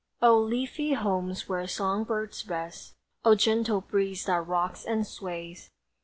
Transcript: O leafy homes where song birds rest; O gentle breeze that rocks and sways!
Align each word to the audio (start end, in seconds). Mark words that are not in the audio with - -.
O 0.19 0.35
leafy 0.35 0.93
homes 0.93 1.47
where 1.47 1.67
song 1.67 2.05
birds 2.05 2.47
rest; 2.47 2.95
O 3.23 3.35
gentle 3.35 3.81
breeze 3.81 4.25
that 4.25 4.47
rocks 4.47 4.83
and 4.83 5.05
sways! 5.05 5.69